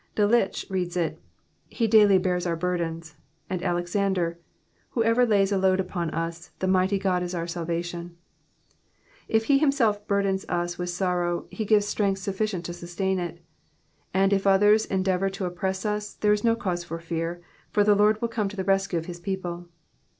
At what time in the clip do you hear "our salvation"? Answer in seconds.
7.35-8.17